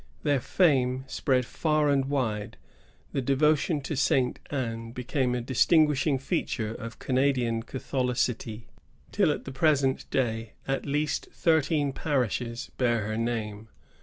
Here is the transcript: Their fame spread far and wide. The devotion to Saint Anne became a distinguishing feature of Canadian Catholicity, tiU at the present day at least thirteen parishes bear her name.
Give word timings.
Their 0.23 0.39
fame 0.39 1.03
spread 1.05 1.45
far 1.45 1.87
and 1.89 2.05
wide. 2.05 2.57
The 3.11 3.21
devotion 3.21 3.81
to 3.81 3.95
Saint 3.95 4.39
Anne 4.49 4.93
became 4.93 5.35
a 5.35 5.41
distinguishing 5.41 6.17
feature 6.17 6.73
of 6.73 6.97
Canadian 6.97 7.61
Catholicity, 7.61 8.65
tiU 9.11 9.29
at 9.31 9.45
the 9.45 9.51
present 9.51 10.09
day 10.09 10.53
at 10.67 10.87
least 10.87 11.27
thirteen 11.31 11.93
parishes 11.93 12.71
bear 12.79 13.05
her 13.05 13.15
name. 13.15 13.67